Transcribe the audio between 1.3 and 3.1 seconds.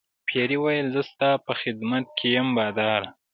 په خدمت کې یم باداره.